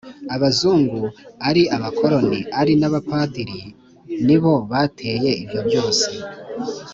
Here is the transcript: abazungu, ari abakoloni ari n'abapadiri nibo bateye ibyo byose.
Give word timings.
abazungu, 0.35 1.01
ari 1.49 1.63
abakoloni 1.75 2.39
ari 2.59 2.73
n'abapadiri 2.79 3.59
nibo 4.27 4.53
bateye 4.71 5.31
ibyo 5.43 5.59
byose. 5.67 6.07